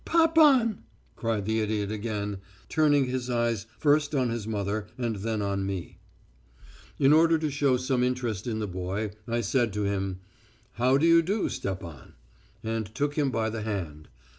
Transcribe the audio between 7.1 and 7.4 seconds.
order